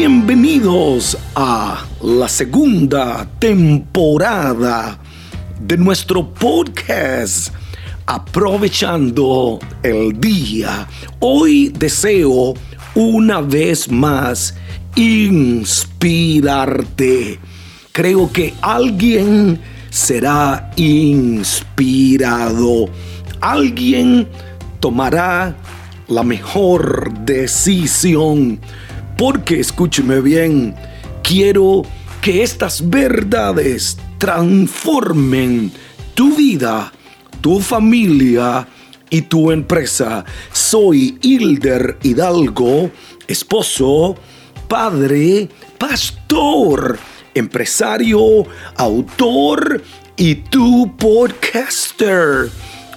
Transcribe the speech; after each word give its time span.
Bienvenidos 0.00 1.12
a 1.34 1.84
la 2.00 2.26
segunda 2.26 3.28
temporada 3.38 4.98
de 5.60 5.76
nuestro 5.76 6.32
podcast 6.32 7.52
Aprovechando 8.06 9.58
el 9.82 10.18
Día. 10.18 10.88
Hoy 11.18 11.68
deseo 11.68 12.54
una 12.94 13.42
vez 13.42 13.90
más 13.90 14.56
inspirarte. 14.94 17.38
Creo 17.92 18.32
que 18.32 18.54
alguien 18.62 19.60
será 19.90 20.70
inspirado. 20.76 22.88
Alguien 23.42 24.26
tomará 24.80 25.54
la 26.08 26.22
mejor 26.22 27.12
decisión 27.26 28.60
porque 29.20 29.60
escúcheme 29.60 30.22
bien, 30.22 30.74
quiero 31.22 31.82
que 32.22 32.42
estas 32.42 32.88
verdades 32.88 33.98
transformen 34.16 35.70
tu 36.14 36.34
vida, 36.34 36.90
tu 37.42 37.60
familia 37.60 38.66
y 39.10 39.20
tu 39.20 39.50
empresa. 39.50 40.24
Soy 40.52 41.18
Hilder 41.20 41.98
Hidalgo, 42.02 42.90
esposo, 43.28 44.16
padre, 44.66 45.50
pastor, 45.76 46.98
empresario, 47.34 48.46
autor 48.74 49.82
y 50.16 50.36
tu 50.36 50.96
podcaster. 50.96 52.48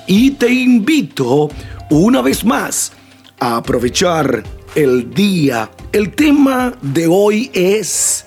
Y 0.08 0.32
te 0.32 0.50
invito 0.54 1.50
una 1.90 2.22
vez 2.22 2.46
más 2.46 2.94
a 3.42 3.58
aprovechar 3.58 4.42
el 4.74 5.14
día. 5.14 5.70
El 5.94 6.10
tema 6.16 6.76
de 6.82 7.06
hoy 7.06 7.52
es 7.54 8.26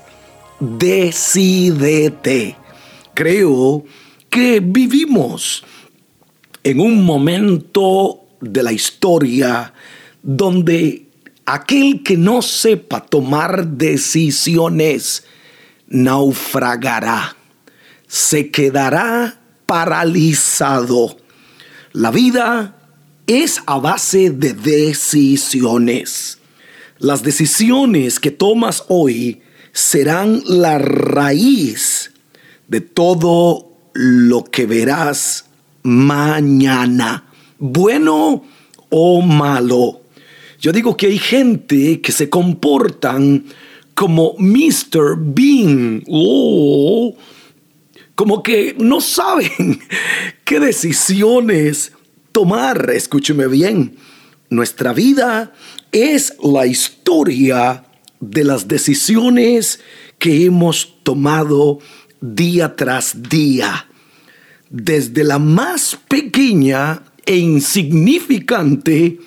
Decídete. 0.61 2.57
Creo 3.13 3.85
que 4.31 4.61
vivimos 4.61 5.65
en 6.63 6.79
un 6.79 7.05
momento 7.05 8.21
de 8.41 8.63
la 8.63 8.71
historia 8.71 9.75
donde 10.23 11.09
aquel 11.45 12.05
que 12.05 12.17
no 12.17 12.41
sepa 12.41 13.05
tomar 13.05 13.67
decisiones 13.67 15.25
naufragará, 15.89 17.37
se 18.07 18.53
quedará 18.53 19.41
paralizado. 19.67 21.17
La 21.91 22.13
vida 22.13 22.77
es 23.27 23.61
a 23.67 23.81
base 23.81 24.31
de 24.31 24.53
decisiones. 24.53 26.39
Las 26.99 27.23
decisiones 27.23 28.19
que 28.21 28.31
tomas 28.31 28.85
hoy 28.89 29.43
serán 29.73 30.43
la 30.47 30.79
raíz 30.79 32.13
de 32.69 32.81
todo 32.81 33.73
lo 33.93 34.45
que 34.45 34.65
verás 34.65 35.45
mañana, 35.83 37.25
bueno 37.59 38.45
o 38.89 39.21
malo. 39.21 40.01
Yo 40.59 40.73
digo 40.73 40.97
que 40.97 41.09
hay 41.09 41.19
gente 41.19 42.01
que 42.01 42.13
se 42.13 42.31
comportan 42.31 43.45
como 43.95 44.35
Mr. 44.39 45.17
Bean. 45.19 46.03
Oh, 46.09 47.15
como 48.15 48.43
que 48.43 48.75
no 48.79 49.03
saben 49.03 49.81
qué 50.45 50.61
decisiones 50.61 51.93
tomar, 52.33 52.91
escúcheme 52.91 53.47
bien, 53.49 53.97
nuestra 54.51 54.93
vida 54.93 55.53
es 55.93 56.35
la 56.43 56.67
historia 56.67 57.85
de 58.21 58.45
las 58.45 58.69
decisiones 58.69 59.81
que 60.19 60.45
hemos 60.45 61.03
tomado 61.03 61.81
día 62.21 62.77
tras 62.77 63.29
día, 63.29 63.87
desde 64.71 65.25
la 65.25 65.39
más 65.39 65.99
pequeña 66.09 67.03
e 67.25 67.37
insignificante 67.37 69.19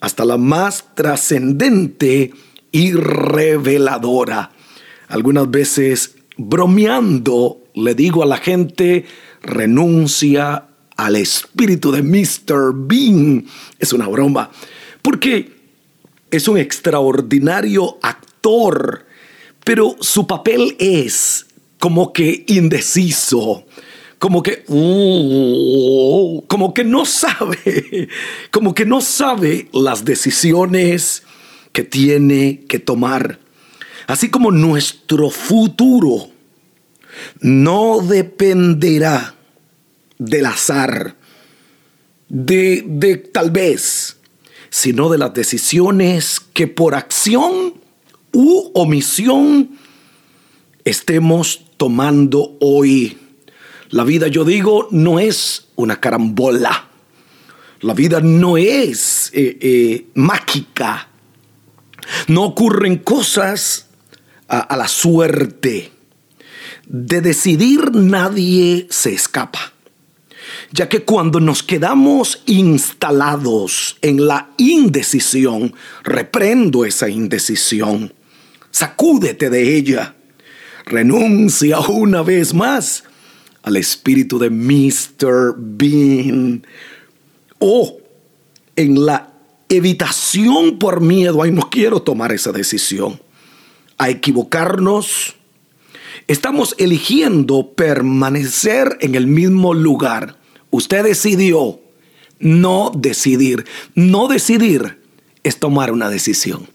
hasta 0.00 0.24
la 0.24 0.36
más 0.36 0.94
trascendente 0.94 2.32
y 2.70 2.92
reveladora. 2.92 4.52
Algunas 5.08 5.50
veces 5.50 6.16
bromeando 6.36 7.62
le 7.74 7.94
digo 7.94 8.22
a 8.22 8.26
la 8.26 8.38
gente, 8.38 9.04
renuncia 9.42 10.68
al 10.96 11.16
espíritu 11.16 11.92
de 11.92 12.02
Mr. 12.02 12.72
Bean. 12.74 13.46
Es 13.78 13.92
una 13.92 14.08
broma, 14.08 14.50
porque 15.02 15.52
es 16.30 16.48
un 16.48 16.58
extraordinario 16.58 17.98
actor, 18.02 19.06
pero 19.64 19.96
su 20.00 20.26
papel 20.26 20.76
es 20.78 21.46
como 21.78 22.12
que 22.12 22.44
indeciso, 22.48 23.66
como 24.18 24.42
que 24.42 24.64
uh, 24.68 26.42
como 26.46 26.72
que 26.72 26.84
no 26.84 27.04
sabe, 27.04 28.08
como 28.50 28.74
que 28.74 28.86
no 28.86 29.00
sabe 29.00 29.68
las 29.72 30.04
decisiones 30.04 31.22
que 31.72 31.84
tiene 31.84 32.64
que 32.68 32.78
tomar. 32.78 33.38
Así 34.06 34.30
como 34.30 34.50
nuestro 34.50 35.30
futuro 35.30 36.30
no 37.40 38.00
dependerá 38.00 39.35
del 40.18 40.46
azar, 40.46 41.16
de, 42.28 42.84
de 42.86 43.16
tal 43.16 43.50
vez, 43.50 44.16
sino 44.70 45.08
de 45.08 45.18
las 45.18 45.32
decisiones 45.34 46.40
que 46.52 46.66
por 46.66 46.94
acción 46.94 47.74
u 48.32 48.70
omisión 48.74 49.70
estemos 50.84 51.62
tomando 51.76 52.56
hoy. 52.60 53.18
La 53.90 54.04
vida, 54.04 54.28
yo 54.28 54.44
digo, 54.44 54.88
no 54.90 55.20
es 55.20 55.68
una 55.76 56.00
carambola. 56.00 56.88
La 57.80 57.94
vida 57.94 58.20
no 58.20 58.56
es 58.56 59.30
eh, 59.32 59.58
eh, 59.60 60.06
mágica. 60.14 61.08
No 62.28 62.44
ocurren 62.44 62.98
cosas 62.98 63.88
a 64.48 64.76
la 64.76 64.88
suerte. 64.88 65.92
De 66.86 67.20
decidir 67.20 67.92
nadie 67.92 68.86
se 68.90 69.12
escapa 69.12 69.75
ya 70.72 70.88
que 70.88 71.02
cuando 71.02 71.40
nos 71.40 71.62
quedamos 71.62 72.42
instalados 72.46 73.96
en 74.02 74.26
la 74.26 74.50
indecisión, 74.56 75.74
reprendo 76.02 76.84
esa 76.84 77.08
indecisión, 77.08 78.12
sacúdete 78.70 79.50
de 79.50 79.76
ella, 79.76 80.14
renuncia 80.84 81.80
una 81.80 82.22
vez 82.22 82.54
más 82.54 83.04
al 83.62 83.76
espíritu 83.76 84.38
de 84.38 84.50
Mr. 84.50 85.54
Bean. 85.56 86.64
O 87.58 87.98
en 88.76 89.04
la 89.04 89.32
evitación 89.68 90.78
por 90.78 91.00
miedo, 91.00 91.42
ay, 91.42 91.50
no 91.50 91.68
quiero 91.68 92.00
tomar 92.00 92.32
esa 92.32 92.52
decisión, 92.52 93.20
a 93.98 94.08
equivocarnos, 94.08 95.34
estamos 96.26 96.74
eligiendo 96.78 97.72
permanecer 97.74 98.98
en 99.00 99.14
el 99.14 99.26
mismo 99.26 99.74
lugar 99.74 100.36
Usted 100.76 101.04
decidió 101.04 101.80
no 102.38 102.92
decidir. 102.94 103.64
No 103.94 104.28
decidir 104.28 105.00
es 105.42 105.58
tomar 105.58 105.90
una 105.90 106.10
decisión. 106.10 106.68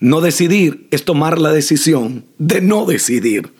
No 0.00 0.22
decidir 0.22 0.88
es 0.90 1.04
tomar 1.04 1.38
la 1.38 1.52
decisión 1.52 2.24
de 2.38 2.62
no 2.62 2.86
decidir. 2.86 3.52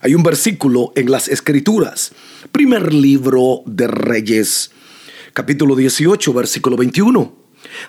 Hay 0.00 0.16
un 0.16 0.24
versículo 0.24 0.92
en 0.96 1.12
las 1.12 1.28
Escrituras, 1.28 2.12
primer 2.50 2.92
libro 2.92 3.62
de 3.66 3.86
Reyes, 3.86 4.72
capítulo 5.32 5.76
18, 5.76 6.32
versículo 6.32 6.76
21. 6.76 7.36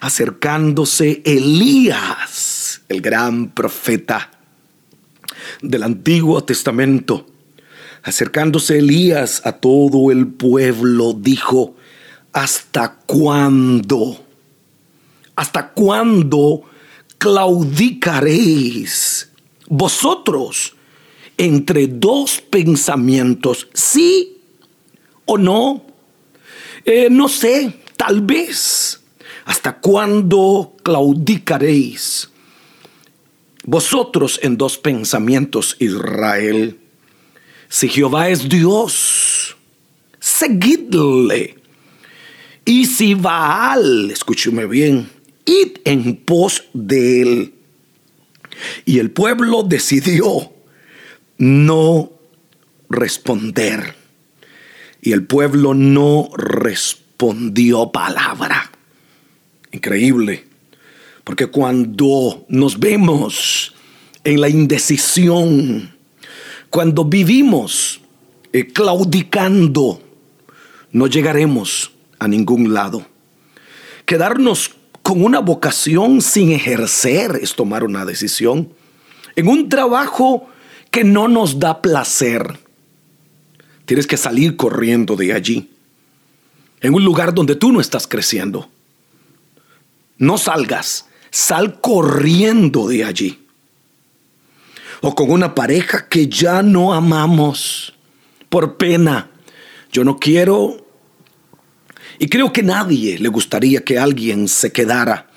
Acercándose 0.02 1.24
Elías, 1.26 2.82
el 2.88 3.02
gran 3.02 3.50
profeta 3.50 4.35
del 5.62 5.84
Antiguo 5.84 6.44
Testamento, 6.44 7.28
Acercándose 8.06 8.78
Elías 8.78 9.42
a 9.46 9.52
todo 9.54 10.12
el 10.12 10.28
pueblo, 10.28 11.14
dijo, 11.14 11.76
¿hasta 12.34 12.98
cuándo? 13.08 14.24
¿Hasta 15.36 15.70
cuándo 15.70 16.62
claudicaréis 17.18 19.32
vosotros 19.68 20.76
entre 21.36 21.88
dos 21.88 22.42
pensamientos, 22.42 23.68
sí 23.74 24.38
o 25.26 25.40
no? 25.40 25.84
Eh, 26.86 27.08
no 27.10 27.28
sé, 27.28 27.74
tal 27.98 28.22
vez. 28.22 29.02
¿Hasta 29.46 29.80
cuándo 29.80 30.76
claudicaréis 30.84 32.30
vosotros 33.66 34.40
en 34.42 34.58
dos 34.58 34.78
pensamientos, 34.78 35.76
Israel? 35.80 36.80
Si 37.68 37.90
Jehová 37.90 38.30
es 38.30 38.48
Dios, 38.48 39.58
seguidle. 40.20 41.56
Y 42.64 42.86
si 42.86 43.14
Baal, 43.14 44.10
escúcheme 44.12 44.66
bien, 44.66 45.10
id 45.46 45.78
en 45.84 46.16
pos 46.16 46.66
de 46.74 47.22
él. 47.22 47.54
Y 48.86 49.00
el 49.00 49.12
pueblo 49.12 49.64
decidió 49.64 50.52
no 51.38 52.12
responder. 52.90 53.96
Y 55.02 55.12
el 55.12 55.26
pueblo 55.26 55.74
no 55.74 56.30
respondió 56.36 57.92
palabra. 57.92 58.72
Increíble. 59.72 60.45
Porque 61.26 61.48
cuando 61.48 62.46
nos 62.48 62.80
vemos 62.80 63.74
en 64.24 64.40
la 64.40 64.48
indecisión, 64.48 65.94
cuando 66.70 67.04
vivimos 67.04 68.00
eh, 68.54 68.68
claudicando, 68.68 70.02
no 70.92 71.08
llegaremos 71.08 71.92
a 72.20 72.28
ningún 72.28 72.74
lado. 72.74 73.06
Quedarnos 74.06 74.76
con 75.02 75.24
una 75.24 75.40
vocación 75.40 76.22
sin 76.22 76.52
ejercer 76.52 77.40
es 77.42 77.56
tomar 77.56 77.84
una 77.84 78.06
decisión. 78.06 78.70
En 79.36 79.48
un 79.48 79.68
trabajo 79.68 80.48
que 80.92 81.04
no 81.04 81.28
nos 81.28 81.60
da 81.60 81.82
placer, 81.82 82.60
tienes 83.86 84.06
que 84.06 84.16
salir 84.16 84.56
corriendo 84.56 85.16
de 85.16 85.34
allí. 85.34 85.72
En 86.82 86.94
un 86.94 87.04
lugar 87.04 87.34
donde 87.34 87.56
tú 87.56 87.72
no 87.72 87.82
estás 87.82 88.08
creciendo. 88.08 88.70
No 90.18 90.38
salgas, 90.38 91.08
sal 91.36 91.82
corriendo 91.82 92.88
de 92.88 93.04
allí. 93.04 93.40
O 95.02 95.14
con 95.14 95.30
una 95.30 95.54
pareja 95.54 96.08
que 96.08 96.30
ya 96.30 96.64
no 96.64 96.94
amamos 96.94 97.94
por 98.48 98.78
pena. 98.78 99.30
Yo 99.92 100.06
no 100.06 100.18
quiero 100.18 100.88
y 102.20 102.28
creo 102.30 102.54
que 102.54 102.64
nadie 102.64 103.20
le 103.20 103.28
gustaría 103.28 103.84
que 103.84 104.00
alguien 104.00 104.48
se 104.48 104.72
quedara 104.72 105.28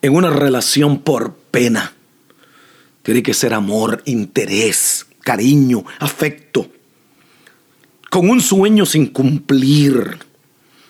en 0.00 0.14
una 0.14 0.30
relación 0.30 1.02
por 1.02 1.34
pena. 1.34 1.92
Tiene 3.02 3.22
que 3.22 3.34
ser 3.34 3.52
amor, 3.52 4.02
interés, 4.06 5.06
cariño, 5.20 5.84
afecto. 5.98 6.72
Con 8.08 8.30
un 8.30 8.40
sueño 8.40 8.86
sin 8.86 9.08
cumplir, 9.08 10.20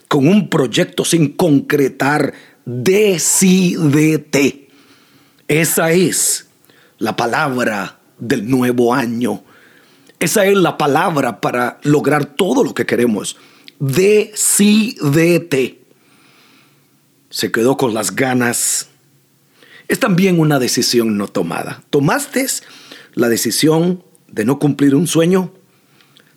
con 0.07 0.29
un 0.29 0.49
proyecto 0.49 1.05
sin 1.05 1.33
concretar, 1.33 2.33
decídete. 2.65 4.69
Esa 5.49 5.93
es 5.93 6.47
la 6.99 7.17
palabra 7.17 7.99
del 8.19 8.49
nuevo 8.49 8.95
año. 8.95 9.43
Esa 10.19 10.47
es 10.47 10.57
la 10.57 10.79
palabra 10.79 11.41
para 11.41 11.79
lograr 11.83 12.25
todo 12.25 12.65
lo 12.65 12.75
que 12.75 12.87
queremos 12.87 13.37
decídete. 13.83 15.81
Se 17.31 17.51
quedó 17.51 17.77
con 17.77 17.95
las 17.95 18.15
ganas. 18.15 18.89
Es 19.89 19.99
también 19.99 20.39
una 20.39 20.61
decisión 20.61 21.19
no 21.19 21.27
tomada. 21.27 21.83
¿Tomaste 21.91 22.47
la 23.15 23.29
decisión 23.29 24.05
de 24.29 24.45
no 24.45 24.61
cumplir 24.61 24.95
un 24.95 25.09
sueño? 25.09 25.53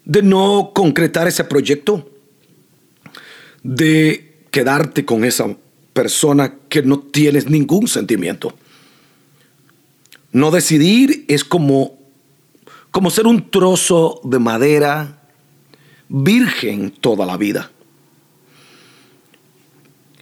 ¿De 0.06 0.24
no 0.24 0.72
concretar 0.74 1.28
ese 1.28 1.44
proyecto? 1.44 2.10
¿De 3.62 4.40
quedarte 4.50 5.06
con 5.06 5.24
esa 5.24 5.56
persona 5.96 6.56
que 6.68 6.84
no 6.84 7.00
tienes 7.00 7.50
ningún 7.50 7.88
sentimiento? 7.88 8.54
No 10.34 10.52
decidir 10.52 11.24
es 11.30 11.46
como, 11.46 11.98
como 12.92 13.10
ser 13.10 13.26
un 13.26 13.50
trozo 13.50 14.20
de 14.26 14.38
madera 14.38 15.22
virgen 16.10 16.92
toda 16.92 17.26
la 17.26 17.38
vida. 17.38 17.72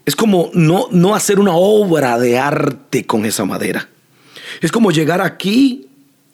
Es 0.05 0.15
como 0.15 0.51
no, 0.53 0.87
no 0.91 1.15
hacer 1.15 1.39
una 1.39 1.55
obra 1.55 2.19
de 2.19 2.37
arte 2.37 3.07
con 3.07 3.25
esa 3.25 3.43
madera. 3.43 3.89
Es 4.61 4.71
como 4.71 4.91
llegar 4.91 5.21
aquí 5.21 5.87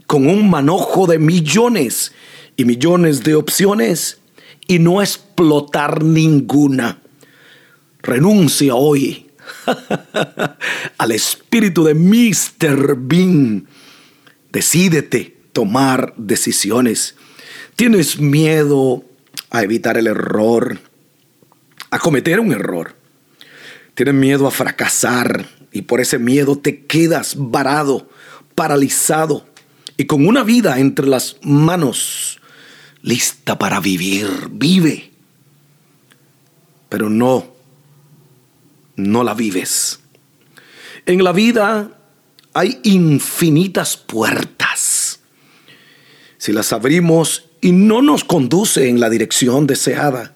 con 0.06 0.27
un 0.27 0.50
manojo 0.50 1.07
de 1.07 1.18
millones 1.18 2.12
y 2.57 2.65
millones 2.65 3.24
de 3.24 3.35
opciones 3.35 4.19
y 4.68 4.80
no 4.80 5.01
explotar 5.01 6.03
ninguna. 6.03 7.00
Renuncia 8.01 8.75
hoy 8.75 9.28
al 10.97 11.11
espíritu 11.11 11.83
de 11.83 11.93
Mr. 11.93 12.95
Bean. 12.97 13.67
Decídete 14.51 15.37
tomar 15.53 16.13
decisiones. 16.17 17.15
Tienes 17.75 18.19
miedo 18.19 19.03
a 19.49 19.63
evitar 19.63 19.97
el 19.97 20.07
error, 20.07 20.79
a 21.91 21.99
cometer 21.99 22.39
un 22.39 22.51
error. 22.51 22.95
Tienes 23.93 24.15
miedo 24.15 24.47
a 24.47 24.51
fracasar 24.51 25.47
y 25.71 25.83
por 25.83 26.01
ese 26.01 26.19
miedo 26.19 26.57
te 26.57 26.85
quedas 26.85 27.35
varado, 27.37 28.09
paralizado 28.55 29.45
y 29.97 30.05
con 30.05 30.25
una 30.25 30.43
vida 30.43 30.79
entre 30.79 31.07
las 31.07 31.37
manos 31.41 32.39
lista 33.01 33.57
para 33.57 33.79
vivir. 33.79 34.27
Vive. 34.51 35.11
Pero 36.89 37.09
no, 37.09 37.53
no 38.99 39.23
la 39.23 39.33
vives. 39.33 39.99
En 41.05 41.23
la 41.23 41.31
vida 41.31 41.97
hay 42.53 42.79
infinitas 42.83 43.97
puertas. 43.97 45.19
Si 46.37 46.51
las 46.51 46.73
abrimos 46.73 47.45
y 47.61 47.71
no 47.71 48.01
nos 48.01 48.23
conduce 48.23 48.89
en 48.89 48.99
la 48.99 49.09
dirección 49.09 49.67
deseada, 49.67 50.35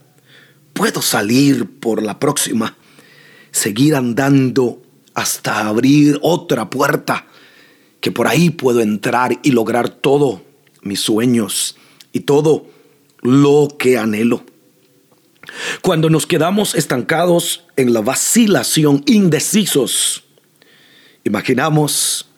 puedo 0.74 1.02
salir 1.02 1.80
por 1.80 2.02
la 2.02 2.20
próxima, 2.20 2.76
seguir 3.52 3.96
andando 3.96 4.82
hasta 5.14 5.68
abrir 5.68 6.20
otra 6.22 6.70
puerta, 6.70 7.28
que 8.02 8.12
por 8.12 8.28
ahí 8.28 8.50
puedo 8.50 8.82
entrar 8.82 9.40
y 9.44 9.52
lograr 9.52 9.90
todo 9.90 10.42
mis 10.82 11.00
sueños 11.00 11.78
y 12.12 12.22
todo 12.22 12.66
lo 13.22 13.76
que 13.78 13.98
anhelo. 13.98 14.44
Cuando 15.82 16.10
nos 16.10 16.26
quedamos 16.26 16.76
estancados 16.76 17.66
en 17.76 17.94
la 17.94 18.02
vacilación, 18.02 19.04
indecisos, 19.06 20.24
imaginamos 21.24 22.30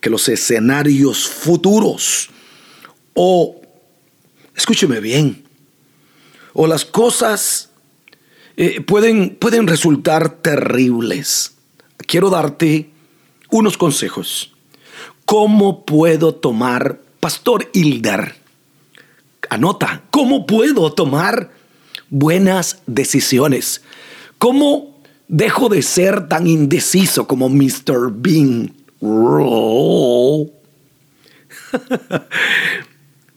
que 0.00 0.10
los 0.10 0.28
escenarios 0.28 1.26
futuros 1.28 2.30
o 3.14 3.60
escúcheme 4.54 5.00
bien, 5.00 5.44
o 6.52 6.66
las 6.66 6.84
cosas 6.84 7.70
eh, 8.56 8.80
pueden, 8.80 9.36
pueden 9.36 9.66
resultar 9.66 10.30
terribles. 10.40 11.54
Quiero 12.06 12.30
darte 12.30 12.90
unos 13.50 13.76
consejos. 13.76 14.52
¿Cómo 15.24 15.84
puedo 15.84 16.34
tomar, 16.34 17.00
Pastor 17.20 17.70
Hilder? 17.72 18.36
Anota, 19.50 20.02
¿cómo 20.10 20.46
puedo 20.46 20.92
tomar 20.92 21.50
buenas 22.14 22.78
decisiones? 22.86 23.82
¿Cómo 24.38 25.02
dejo 25.26 25.68
de 25.68 25.82
ser 25.82 26.28
tan 26.28 26.46
indeciso 26.46 27.26
como 27.26 27.48
Mr. 27.48 28.12
Bean? 28.12 28.72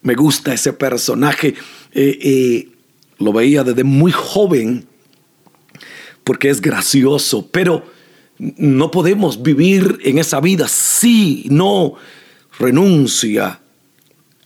Me 0.02 0.14
gusta 0.14 0.54
ese 0.54 0.74
personaje. 0.74 1.56
Eh, 1.92 2.20
eh, 2.22 2.70
lo 3.18 3.34
veía 3.34 3.64
desde 3.64 3.84
muy 3.84 4.12
joven 4.12 4.86
porque 6.24 6.50
es 6.50 6.62
gracioso, 6.62 7.50
pero 7.52 7.84
no 8.38 8.92
podemos 8.92 9.42
vivir 9.42 9.98
en 10.04 10.20
esa 10.20 10.40
vida 10.40 10.68
si 10.68 11.48
no 11.50 11.96
renuncia 12.60 13.60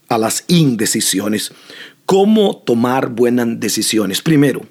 a 0.07 0.17
las 0.17 0.45
indecisiones. 0.47 1.51
¿Cómo 2.11 2.57
tomar 2.57 3.07
buenas 3.07 3.57
decisiones? 3.57 4.21
Primero, 4.21 4.63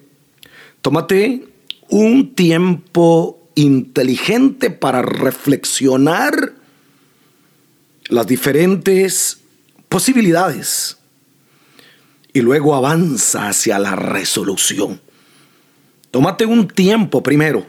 tómate 0.82 1.48
un 1.88 2.34
tiempo 2.34 3.48
inteligente 3.54 4.68
para 4.68 5.00
reflexionar 5.00 6.52
las 8.10 8.26
diferentes 8.26 9.40
posibilidades 9.88 10.98
y 12.34 12.42
luego 12.42 12.74
avanza 12.74 13.48
hacia 13.48 13.78
la 13.78 13.96
resolución. 13.96 15.00
Tómate 16.10 16.44
un 16.44 16.68
tiempo 16.68 17.22
primero, 17.22 17.66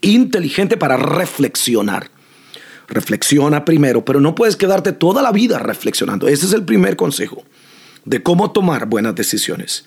inteligente 0.00 0.76
para 0.76 0.96
reflexionar. 0.96 2.10
Reflexiona 2.88 3.64
primero, 3.64 4.04
pero 4.04 4.20
no 4.20 4.34
puedes 4.34 4.56
quedarte 4.56 4.90
toda 4.90 5.22
la 5.22 5.30
vida 5.30 5.60
reflexionando. 5.60 6.26
Ese 6.26 6.46
es 6.46 6.52
el 6.52 6.64
primer 6.64 6.96
consejo 6.96 7.44
de 8.04 8.22
cómo 8.22 8.50
tomar 8.52 8.86
buenas 8.86 9.14
decisiones. 9.14 9.84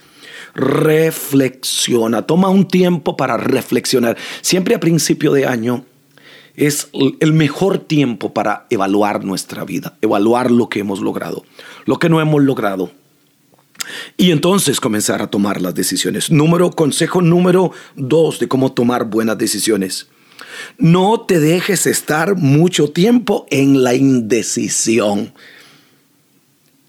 Reflexiona, 0.53 2.21
toma 2.21 2.49
un 2.49 2.67
tiempo 2.67 3.17
para 3.17 3.37
reflexionar. 3.37 4.17
Siempre 4.41 4.75
a 4.75 4.79
principio 4.79 5.33
de 5.33 5.45
año 5.45 5.85
es 6.55 6.89
el 7.19 7.33
mejor 7.33 7.79
tiempo 7.79 8.33
para 8.33 8.65
evaluar 8.69 9.25
nuestra 9.25 9.65
vida, 9.65 9.97
evaluar 10.01 10.51
lo 10.51 10.69
que 10.69 10.79
hemos 10.79 11.01
logrado, 11.01 11.43
lo 11.85 11.99
que 11.99 12.09
no 12.09 12.21
hemos 12.21 12.41
logrado. 12.41 12.91
Y 14.17 14.31
entonces 14.31 14.79
comenzar 14.79 15.21
a 15.21 15.27
tomar 15.27 15.61
las 15.61 15.75
decisiones. 15.75 16.31
Número, 16.31 16.71
consejo 16.71 17.21
número 17.21 17.71
dos 17.95 18.39
de 18.39 18.47
cómo 18.47 18.71
tomar 18.71 19.05
buenas 19.05 19.37
decisiones. 19.37 20.07
No 20.77 21.21
te 21.21 21.39
dejes 21.39 21.85
estar 21.85 22.35
mucho 22.35 22.89
tiempo 22.89 23.45
en 23.49 23.83
la 23.83 23.93
indecisión. 23.93 25.33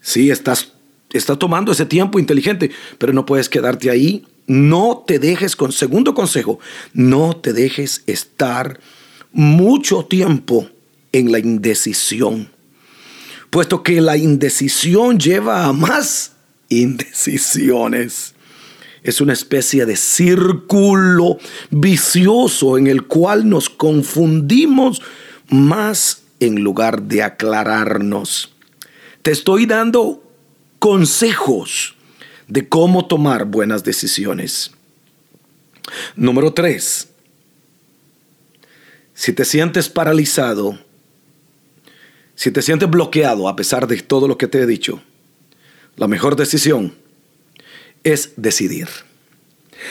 Sí, 0.01 0.31
estás, 0.31 0.71
estás 1.13 1.39
tomando 1.39 1.71
ese 1.71 1.85
tiempo 1.85 2.19
inteligente, 2.19 2.71
pero 2.97 3.13
no 3.13 3.25
puedes 3.25 3.49
quedarte 3.49 3.89
ahí. 3.89 4.25
No 4.47 5.03
te 5.05 5.19
dejes, 5.19 5.55
con 5.55 5.71
segundo 5.71 6.13
consejo, 6.13 6.59
no 6.93 7.35
te 7.35 7.53
dejes 7.53 8.03
estar 8.07 8.79
mucho 9.33 10.05
tiempo 10.05 10.69
en 11.11 11.31
la 11.31 11.39
indecisión, 11.39 12.49
puesto 13.49 13.83
que 13.83 14.01
la 14.01 14.17
indecisión 14.17 15.19
lleva 15.19 15.65
a 15.65 15.73
más 15.73 16.33
indecisiones. 16.69 18.33
Es 19.03 19.21
una 19.21 19.33
especie 19.33 19.85
de 19.85 19.95
círculo 19.95 21.37
vicioso 21.69 22.77
en 22.77 22.87
el 22.87 23.03
cual 23.03 23.47
nos 23.47 23.69
confundimos 23.69 25.01
más 25.49 26.23
en 26.39 26.61
lugar 26.61 27.03
de 27.03 27.23
aclararnos. 27.23 28.53
Te 29.21 29.31
estoy 29.31 29.65
dando 29.65 30.26
consejos 30.79 31.95
de 32.47 32.67
cómo 32.67 33.07
tomar 33.07 33.45
buenas 33.45 33.83
decisiones. 33.83 34.71
Número 36.15 36.53
tres, 36.53 37.09
si 39.13 39.33
te 39.33 39.45
sientes 39.45 39.89
paralizado, 39.89 40.77
si 42.35 42.51
te 42.51 42.61
sientes 42.61 42.89
bloqueado 42.89 43.47
a 43.47 43.55
pesar 43.55 43.87
de 43.87 44.01
todo 44.01 44.27
lo 44.27 44.37
que 44.37 44.47
te 44.47 44.61
he 44.61 44.65
dicho, 44.65 45.01
la 45.95 46.07
mejor 46.07 46.35
decisión 46.35 46.93
es 48.03 48.33
decidir. 48.37 48.87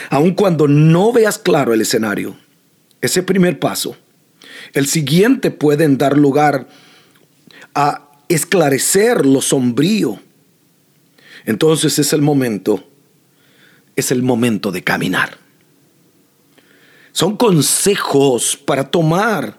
Aun 0.09 0.33
cuando 0.33 0.67
no 0.67 1.11
veas 1.11 1.37
claro 1.37 1.73
el 1.73 1.81
escenario, 1.81 2.37
ese 3.01 3.23
primer 3.23 3.59
paso, 3.59 3.97
el 4.73 4.87
siguiente 4.87 5.51
pueden 5.51 5.97
dar 5.97 6.17
lugar 6.17 6.67
a 7.75 8.09
esclarecer 8.29 9.25
lo 9.25 9.41
sombrío. 9.41 10.19
Entonces 11.47 11.97
es 11.97 12.11
el 12.11 12.21
momento, 12.21 12.83
es 13.95 14.11
el 14.11 14.21
momento 14.21 14.69
de 14.69 14.83
caminar. 14.83 15.37
Son 17.13 17.37
consejos 17.37 18.57
para 18.57 18.91
tomar 18.91 19.57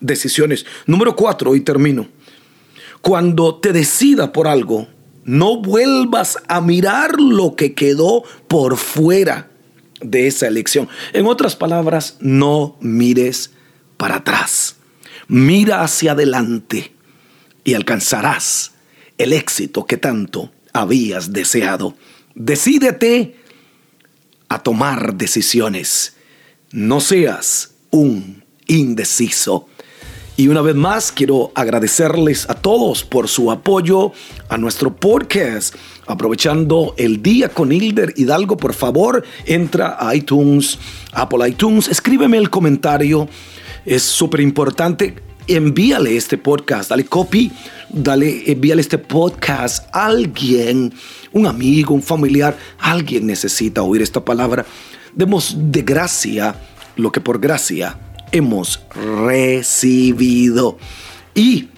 decisiones. 0.00 0.66
Número 0.84 1.16
cuatro, 1.16 1.56
y 1.56 1.62
termino. 1.62 2.08
Cuando 3.00 3.56
te 3.56 3.72
decida 3.72 4.34
por 4.34 4.46
algo, 4.46 4.86
no 5.24 5.62
vuelvas 5.62 6.36
a 6.46 6.60
mirar 6.60 7.18
lo 7.18 7.56
que 7.56 7.74
quedó 7.74 8.22
por 8.46 8.76
fuera 8.76 9.48
de 10.02 10.26
esa 10.26 10.46
elección. 10.46 10.90
En 11.14 11.24
otras 11.24 11.56
palabras, 11.56 12.18
no 12.20 12.76
mires 12.80 13.52
para 13.96 14.16
atrás. 14.16 14.76
Mira 15.26 15.82
hacia 15.82 16.12
adelante 16.12 16.92
y 17.64 17.72
alcanzarás 17.72 18.72
el 19.16 19.32
éxito 19.32 19.86
que 19.86 19.96
tanto 19.96 20.52
habías 20.72 21.32
deseado. 21.32 21.94
Decídete 22.34 23.36
a 24.48 24.62
tomar 24.62 25.14
decisiones. 25.14 26.14
No 26.72 27.00
seas 27.00 27.72
un 27.90 28.44
indeciso. 28.66 29.66
Y 30.36 30.48
una 30.48 30.62
vez 30.62 30.74
más 30.74 31.12
quiero 31.12 31.52
agradecerles 31.54 32.48
a 32.48 32.54
todos 32.54 33.04
por 33.04 33.28
su 33.28 33.50
apoyo 33.50 34.12
a 34.48 34.56
nuestro 34.56 34.96
podcast. 34.96 35.74
Aprovechando 36.06 36.94
el 36.96 37.22
día 37.22 37.50
con 37.50 37.70
Hilder 37.70 38.14
Hidalgo, 38.16 38.56
por 38.56 38.72
favor, 38.72 39.22
entra 39.44 39.96
a 40.00 40.14
iTunes, 40.14 40.78
Apple 41.12 41.46
iTunes, 41.46 41.88
escríbeme 41.88 42.38
el 42.38 42.48
comentario. 42.48 43.28
Es 43.84 44.02
súper 44.02 44.40
importante. 44.40 45.29
Envíale 45.46 46.16
este 46.16 46.38
podcast, 46.38 46.90
dale 46.90 47.04
copy, 47.04 47.50
dale, 47.88 48.50
envíale 48.50 48.80
este 48.80 48.98
podcast 48.98 49.88
a 49.92 50.06
alguien, 50.06 50.92
un 51.32 51.46
amigo, 51.46 51.94
un 51.94 52.02
familiar. 52.02 52.56
Alguien 52.78 53.26
necesita 53.26 53.82
oír 53.82 54.02
esta 54.02 54.24
palabra. 54.24 54.64
Demos 55.14 55.56
de 55.56 55.82
gracia 55.82 56.54
lo 56.96 57.10
que 57.10 57.20
por 57.20 57.40
gracia 57.40 57.98
hemos 58.32 58.80
recibido. 59.26 60.78
Y 61.34 61.68